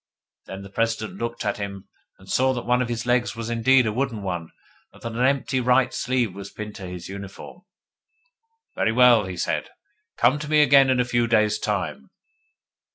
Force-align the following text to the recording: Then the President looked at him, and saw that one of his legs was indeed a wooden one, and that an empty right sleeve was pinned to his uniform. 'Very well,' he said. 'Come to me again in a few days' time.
Then 0.47 0.63
the 0.63 0.71
President 0.71 1.19
looked 1.19 1.45
at 1.45 1.57
him, 1.57 1.87
and 2.17 2.27
saw 2.27 2.53
that 2.53 2.65
one 2.65 2.81
of 2.81 2.89
his 2.89 3.05
legs 3.05 3.35
was 3.35 3.51
indeed 3.51 3.85
a 3.85 3.93
wooden 3.93 4.23
one, 4.23 4.49
and 4.91 4.99
that 4.99 5.11
an 5.13 5.19
empty 5.23 5.59
right 5.59 5.93
sleeve 5.93 6.33
was 6.33 6.49
pinned 6.49 6.73
to 6.77 6.87
his 6.87 7.07
uniform. 7.07 7.61
'Very 8.73 8.93
well,' 8.93 9.25
he 9.25 9.37
said. 9.37 9.69
'Come 10.17 10.39
to 10.39 10.49
me 10.49 10.61
again 10.63 10.89
in 10.89 10.99
a 10.99 11.05
few 11.05 11.27
days' 11.27 11.59
time. 11.59 12.09